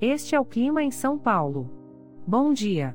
Este 0.00 0.34
é 0.34 0.40
o 0.40 0.44
clima 0.44 0.82
em 0.82 0.90
São 0.90 1.16
Paulo. 1.18 1.70
Bom 2.26 2.52
dia. 2.52 2.94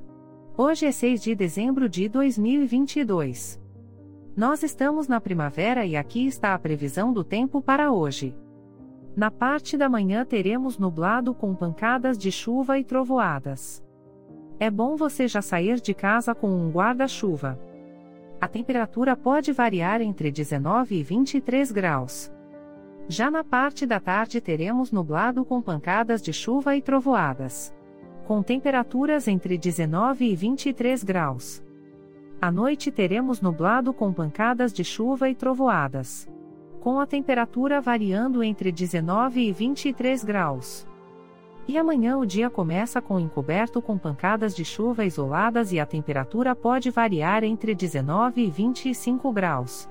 Hoje 0.55 0.85
é 0.85 0.91
6 0.91 1.23
de 1.23 1.33
dezembro 1.33 1.89
de 1.89 2.07
2022. 2.07 3.59
Nós 4.37 4.62
estamos 4.62 5.07
na 5.07 5.19
primavera 5.19 5.83
e 5.83 5.95
aqui 5.95 6.27
está 6.27 6.53
a 6.53 6.59
previsão 6.59 7.12
do 7.12 7.23
tempo 7.23 7.59
para 7.59 7.91
hoje. 7.91 8.35
Na 9.15 9.31
parte 9.31 9.76
da 9.76 9.90
manhã 9.90 10.23
teremos 10.23 10.77
nublado 10.77 11.33
com 11.33 11.55
pancadas 11.55 12.19
de 12.19 12.31
chuva 12.31 12.77
e 12.77 12.83
trovoadas. 12.83 13.83
É 14.59 14.69
bom 14.69 14.95
você 14.95 15.27
já 15.27 15.41
sair 15.41 15.81
de 15.81 15.95
casa 15.95 16.36
com 16.36 16.52
um 16.52 16.70
guarda-chuva. 16.70 17.59
A 18.40 18.48
temperatura 18.48 19.16
pode 19.18 19.52
variar 19.52 20.02
entre 20.02 20.31
19 20.31 20.99
e 20.99 21.02
23 21.02 21.72
graus. 21.72 22.31
Já 23.12 23.30
na 23.30 23.44
parte 23.44 23.86
da 23.86 24.00
tarde 24.00 24.40
teremos 24.40 24.90
nublado 24.90 25.44
com 25.44 25.62
pancadas 25.62 26.22
de 26.22 26.32
chuva 26.32 26.78
e 26.78 26.82
trovoadas. 26.82 27.76
Com 28.26 28.42
temperaturas 28.42 29.28
entre 29.28 29.58
19 29.58 30.32
e 30.32 30.34
23 30.34 31.04
graus. 31.04 31.62
À 32.42 32.50
noite 32.50 32.90
teremos 32.90 33.42
nublado 33.42 33.94
com 33.94 34.14
pancadas 34.14 34.72
de 34.72 34.86
chuva 34.86 35.30
e 35.30 35.36
trovoadas 35.36 36.26
com 36.80 37.02
a 37.02 37.06
temperatura 37.06 37.82
variando 37.82 38.42
entre 38.42 38.72
19 38.72 39.42
e 39.42 39.52
23 39.52 40.23
graus. 40.23 40.88
E 41.68 41.78
amanhã 41.78 42.18
o 42.18 42.26
dia 42.26 42.50
começa 42.50 43.02
com 43.02 43.20
encoberto 43.20 43.82
com 43.82 43.98
pancadas 43.98 44.56
de 44.56 44.64
chuva 44.64 45.04
isoladas 45.04 45.73
e 45.73 45.82
a 45.82 45.86
temperatura 45.86 46.56
pode 46.56 46.90
variar 46.90 47.44
entre 47.44 47.76
19 47.76 48.42
e 48.42 48.50
25 48.50 49.34
graus. 49.34 49.91